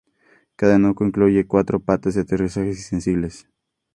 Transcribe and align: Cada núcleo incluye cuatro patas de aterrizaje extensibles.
Cada 0.55 0.79
núcleo 0.79 1.09
incluye 1.09 1.45
cuatro 1.45 1.79
patas 1.79 2.15
de 2.15 2.21
aterrizaje 2.21 2.71
extensibles. 2.71 3.47